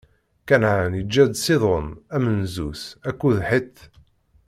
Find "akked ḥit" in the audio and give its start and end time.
3.09-3.75